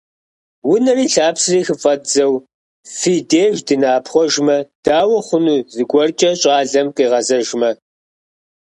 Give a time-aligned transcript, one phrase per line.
[0.71, 2.33] Унэри лъапсэри хыфӀэддзэу,
[2.97, 7.69] фи деж дынэӀэпхъуэжмэ, дауэ хъуну зыгуэркӀэ щӀалэм къигъэзэжмэ?